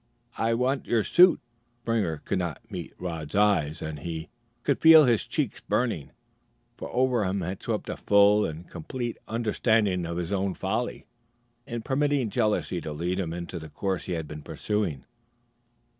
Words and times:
"I 0.39 0.55
want 0.55 0.87
your 0.87 1.03
suit." 1.03 1.39
Springer 1.83 2.23
could 2.25 2.39
not 2.39 2.71
meet 2.71 2.95
Rod's 2.97 3.35
eyes, 3.35 3.83
and 3.83 3.99
he 3.99 4.29
could 4.63 4.81
feel 4.81 5.05
his 5.05 5.27
cheeks 5.27 5.59
burning; 5.59 6.09
for 6.75 6.89
over 6.91 7.23
him 7.23 7.41
had 7.41 7.61
swept 7.61 7.87
a 7.87 7.97
full 7.97 8.43
and 8.43 8.67
complete 8.67 9.19
understanding 9.27 10.07
of 10.07 10.17
his 10.17 10.31
own 10.31 10.55
folly 10.55 11.05
in 11.67 11.83
permitting 11.83 12.31
jealousy 12.31 12.81
to 12.81 12.91
lead 12.91 13.19
him 13.19 13.31
into 13.31 13.59
the 13.59 13.69
course 13.69 14.05
he 14.05 14.13
had 14.13 14.27
been 14.27 14.41
pursuing. 14.41 15.05